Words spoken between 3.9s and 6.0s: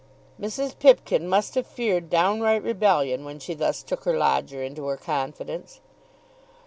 her lodger into her confidence.